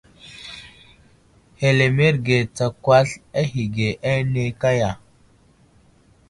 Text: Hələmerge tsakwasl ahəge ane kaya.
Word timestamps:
Hələmerge 1.61 2.37
tsakwasl 2.55 3.21
ahəge 3.39 3.87
ane 4.11 4.43
kaya. 4.61 4.91